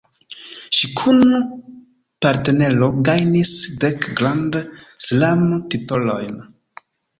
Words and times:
Ŝi 0.77 0.87
kun 1.01 1.19
partnero 2.27 2.89
gajnis 3.11 3.53
dek 3.85 4.09
Grand 4.23 4.59
Slam-titolojn. 4.81 6.45